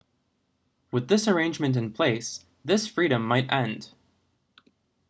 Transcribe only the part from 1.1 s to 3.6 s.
arrangement in place this freedom might